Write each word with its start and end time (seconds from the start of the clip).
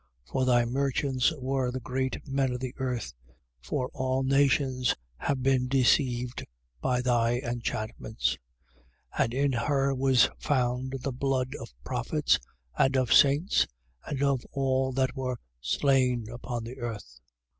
For 0.25 0.45
thy 0.45 0.65
merchants 0.65 1.31
were 1.37 1.69
the 1.69 1.79
great 1.79 2.27
men 2.27 2.51
of 2.53 2.59
the 2.59 2.73
earth: 2.77 3.13
for 3.61 3.91
all 3.93 4.23
nations 4.23 4.95
have 5.17 5.43
been 5.43 5.67
deceived 5.67 6.43
by 6.81 7.01
thy 7.03 7.37
enchantments. 7.37 8.35
18:24. 9.19 9.23
And 9.25 9.33
in 9.35 9.51
her 9.51 9.93
was 9.93 10.27
found 10.39 10.95
the 11.01 11.11
blood 11.13 11.53
of 11.61 11.69
prophets 11.83 12.39
and 12.75 12.97
of 12.97 13.13
saints 13.13 13.67
and 14.07 14.23
of 14.23 14.41
all 14.53 14.91
that 14.93 15.15
were 15.15 15.37
slain 15.61 16.27
upon 16.31 16.63
the 16.63 16.79
earth. 16.79 17.19